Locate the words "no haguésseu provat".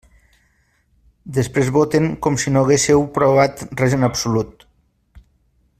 2.55-3.65